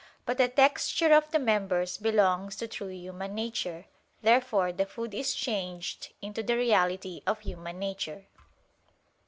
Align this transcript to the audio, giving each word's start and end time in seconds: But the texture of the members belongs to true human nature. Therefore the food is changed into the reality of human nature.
But 0.25 0.39
the 0.39 0.47
texture 0.47 1.13
of 1.13 1.29
the 1.29 1.37
members 1.37 1.99
belongs 1.99 2.55
to 2.55 2.67
true 2.67 2.87
human 2.89 3.35
nature. 3.35 3.85
Therefore 4.23 4.71
the 4.73 4.87
food 4.87 5.13
is 5.13 5.35
changed 5.35 6.11
into 6.23 6.41
the 6.41 6.57
reality 6.57 7.21
of 7.27 7.41
human 7.41 7.77
nature. 7.77 8.25